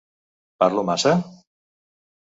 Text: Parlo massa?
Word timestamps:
Parlo 0.63 0.81
massa? 0.89 1.13